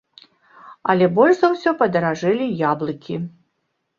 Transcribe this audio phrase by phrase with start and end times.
[0.93, 3.19] Але больш за ўсё падаражэлі яблыкі.